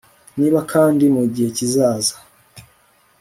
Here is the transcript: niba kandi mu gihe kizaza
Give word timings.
niba 0.39 0.59
kandi 0.71 1.03
mu 1.15 1.23
gihe 1.33 1.49
kizaza 1.57 2.15